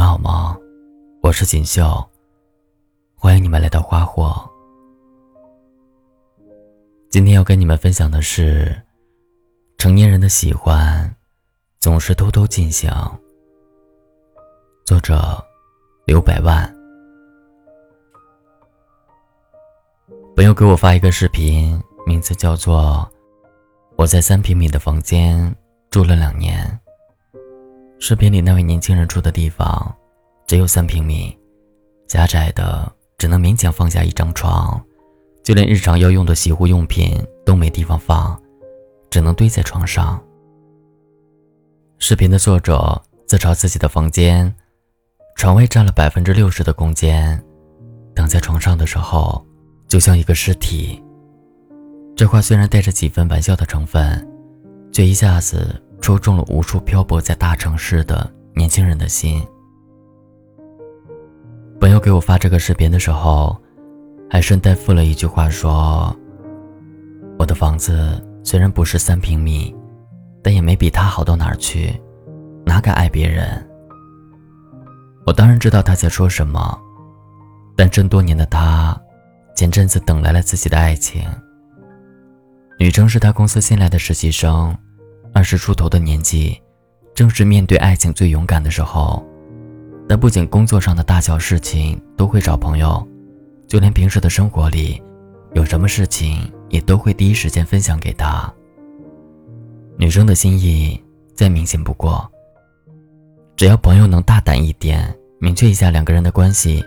[0.00, 0.56] 们好吗？
[1.20, 2.02] 我是锦绣，
[3.14, 4.34] 欢迎你们来到花火。
[7.10, 8.74] 今天要跟你们分享的是，
[9.76, 11.14] 成年人的喜欢
[11.80, 12.90] 总是偷偷进行。
[14.86, 15.38] 作者
[16.06, 16.74] 刘百万。
[20.34, 23.06] 朋友给我发一个视频，名字叫做
[23.96, 25.54] 《我在三平米的房间
[25.90, 26.66] 住了两年》。
[28.02, 29.94] 视频里那位年轻人住的地方
[30.46, 31.36] 只有三平米，
[32.08, 34.82] 狭窄的只能勉强放下一张床，
[35.44, 38.40] 就连日常要用的洗护用品都没地方放，
[39.10, 40.20] 只能堆在床上。
[41.98, 44.52] 视频的作者自嘲自己的房间，
[45.36, 47.38] 床位占了百分之六十的空间，
[48.14, 49.46] 躺在床上的时候。
[49.88, 51.02] 就像一个尸体。
[52.14, 54.24] 这话虽然带着几分玩笑的成分，
[54.92, 59.46] 却一下子戳中了无数漂泊在大城市的年轻人的心。
[61.80, 63.56] 朋友给我发这个视频的时候，
[64.28, 66.14] 还顺带附了一句话说
[67.38, 69.74] ：“我的房子虽然不是三平米，
[70.42, 71.98] 但也没比他好到哪儿去，
[72.64, 73.66] 哪敢爱别人？”
[75.26, 76.78] 我当然知道他在说什么，
[77.76, 78.98] 但这么多年的他。
[79.56, 81.22] 前阵子等来了自己的爱情。
[82.78, 84.74] 女生是他公司新来的实习生，
[85.32, 86.60] 二十出头的年纪，
[87.14, 89.24] 正是面对爱情最勇敢的时候。
[90.08, 93.06] 但不仅工作上的大小事情都会找朋友，
[93.68, 95.00] 就连平时的生活里，
[95.54, 98.52] 有什么事情也都会第一时间分享给他。
[99.96, 101.00] 女生的心意
[101.34, 102.28] 再明显不过，
[103.56, 106.84] 只要朋友能大胆一点，明确一下两个人的关系，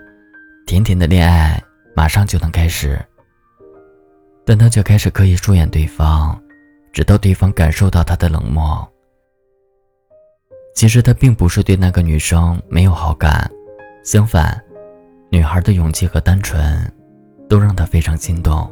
[0.66, 1.64] 甜甜的恋爱。
[1.96, 3.00] 马上就能开始，
[4.44, 6.36] 但他却开始刻意疏远对方，
[6.94, 8.88] 直到对方感受到他的冷漠。
[10.74, 13.52] 其实他并不是对那个女生没有好感，
[14.06, 14.64] 相反，
[15.30, 16.90] 女孩的勇气和单纯，
[17.50, 18.72] 都让他非常心动，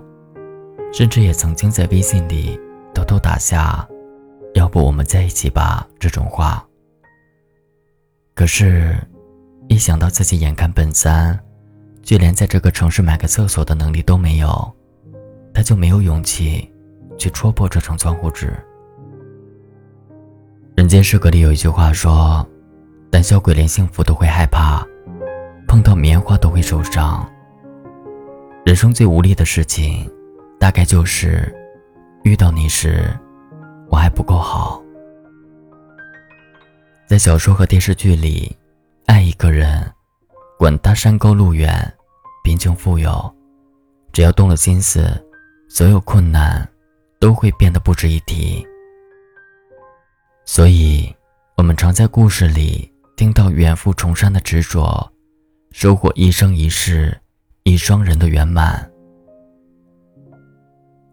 [0.93, 2.57] 甚至也曾经在微信里
[2.93, 3.85] 偷偷打下
[4.55, 6.65] “要不我们在一起吧”这种话。
[8.33, 8.95] 可是，
[9.67, 11.37] 一想到自己眼看本三。
[12.03, 14.75] 就连在这个城市买个厕所的能力都没有，
[15.53, 16.70] 他就没有勇气
[17.21, 18.51] 去戳破这层窗户纸。
[20.75, 22.43] 人间失格里有一句话说
[23.11, 24.83] ：“胆小鬼连幸福都会害怕，
[25.67, 27.31] 碰到棉花都会受伤。”
[28.65, 30.09] 人生最无力的事情，
[30.59, 31.53] 大概就是
[32.23, 33.07] 遇到你时，
[33.91, 34.81] 我还不够好。
[37.05, 38.57] 在小说和电视剧里，
[39.05, 39.79] 爱一个人。
[40.57, 41.71] 管他山高路远，
[42.43, 43.35] 贫穷富有，
[44.11, 45.03] 只要动了心思，
[45.67, 46.67] 所有困难
[47.21, 48.65] 都会变得不值一提。
[50.43, 51.15] 所以，
[51.55, 55.09] 我们常在故事里听到远赴重山的执着，
[55.71, 57.17] 收获一生一世
[57.63, 58.91] 一双人的圆满。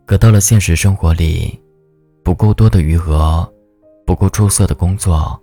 [0.06, 1.62] 可到了现实生活里，
[2.24, 3.46] 不够多的余额，
[4.06, 5.40] 不够出色的工作，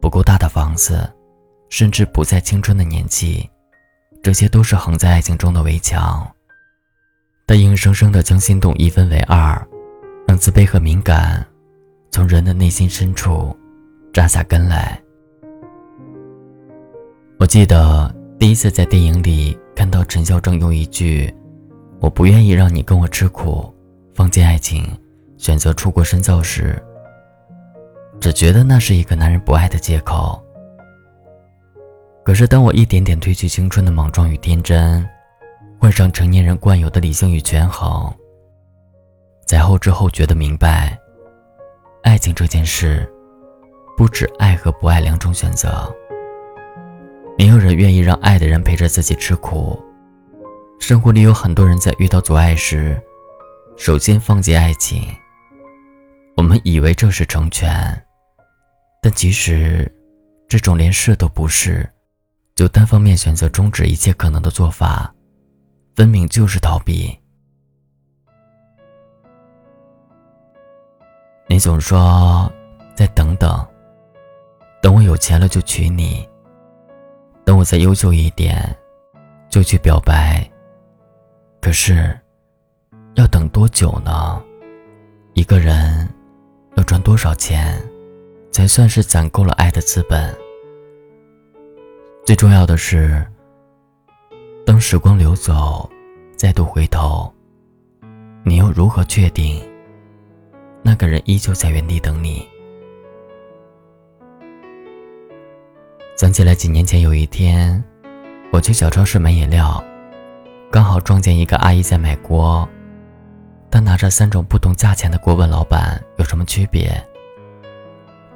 [0.00, 1.08] 不够大的房子。
[1.68, 3.48] 甚至不在青春的年纪，
[4.24, 6.28] 这些都是横在爱情中的围墙。
[7.46, 9.68] 但硬生生的将心动一分为二，
[10.30, 11.44] 让自卑和敏感
[12.12, 13.52] 从人的内心深处
[14.12, 14.96] 扎下根来。
[17.36, 21.34] 我记得第一次在电影里看到陈孝正用一句
[21.98, 23.74] “我不愿意让你跟我吃苦，
[24.14, 24.86] 放弃爱情，
[25.36, 26.80] 选择出国深造”时，
[28.20, 30.40] 只觉得那是一个男人不爱的借口。
[32.22, 35.04] 可是，当我一点点褪去青春的莽撞与天真，
[35.80, 38.08] 换上成年人惯有的理性与权衡，
[39.50, 40.96] 在后知后觉的明白，
[42.04, 43.12] 爱情这件事，
[43.96, 45.92] 不止爱和不爱两种选择。
[47.36, 49.76] 没有人愿意让爱的人陪着自己吃苦。
[50.78, 52.96] 生活里有很多人在遇到阻碍时，
[53.76, 55.02] 首先放弃爱情。
[56.36, 58.00] 我们以为这是成全，
[59.02, 59.92] 但其实，
[60.46, 61.90] 这种连试都不是。
[62.54, 65.12] 就单方面选择终止一切可能的做法，
[65.96, 67.19] 分明就是逃避。
[71.52, 72.48] 你总说
[72.94, 73.66] 再等等，
[74.80, 76.24] 等我有钱了就娶你，
[77.44, 78.72] 等我再优秀一点
[79.48, 80.48] 就去表白。
[81.60, 82.16] 可是，
[83.16, 84.40] 要等多久呢？
[85.34, 86.08] 一个人
[86.76, 87.82] 要赚多少钱，
[88.52, 90.32] 才算是攒够了爱的资本？
[92.24, 93.26] 最重要的是，
[94.64, 95.90] 当时光流走，
[96.36, 97.28] 再度回头，
[98.44, 99.60] 你又如何确定
[100.82, 102.48] 那个人依旧在原地等你？
[106.16, 107.82] 想起来几年前有一天，
[108.52, 109.82] 我去小超市买饮料，
[110.70, 112.68] 刚好撞见一个阿姨在买锅。
[113.70, 116.92] 她拿着三种不同价钱的锅问老板有什么区别。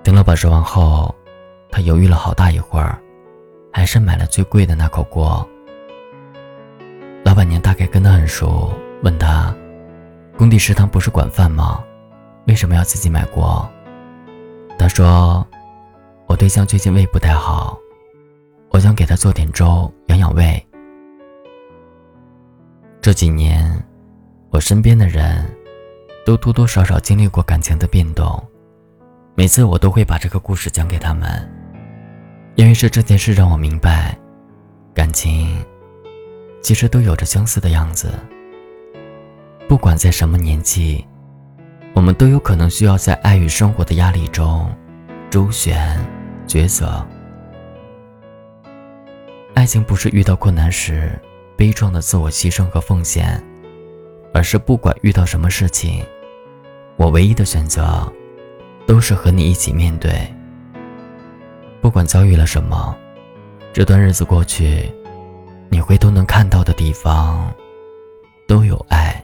[0.03, 1.15] 等老板说完后，
[1.71, 2.99] 她犹豫了好大一会儿，
[3.73, 5.47] 还是买了最贵的那口锅。
[7.25, 9.55] 老板娘大概跟她很熟，问她
[10.39, 11.83] ：“工地食堂不是管饭吗？
[12.47, 13.69] 为什么要自己买锅？”
[14.79, 15.47] 他说。
[16.27, 17.79] 我对象最近胃不太好，
[18.71, 20.67] 我想给他做点粥养养胃。
[23.03, 23.85] 这几年，
[24.49, 25.45] 我身边的人
[26.25, 28.43] 都多多少少经历过感情的变动，
[29.35, 31.47] 每次我都会把这个故事讲给他们，
[32.55, 34.19] 因为是这件事让我明白，
[34.95, 35.63] 感情
[36.63, 38.11] 其实都有着相似的样子。
[39.69, 41.07] 不管在什么年纪，
[41.95, 44.69] 我们都有可能需要在爱与生活的压力中。
[45.31, 45.99] 周旋，
[46.47, 47.05] 抉择。
[49.55, 51.19] 爱情不是遇到困难时
[51.57, 53.43] 悲壮的自我牺牲和奉献，
[54.35, 56.05] 而是不管遇到什么事情，
[56.97, 58.13] 我唯一的选择
[58.87, 60.13] 都是和你一起面对。
[61.81, 62.95] 不管遭遇了什么，
[63.73, 64.93] 这段日子过去，
[65.71, 67.51] 你回头能看到的地方，
[68.47, 69.24] 都有爱。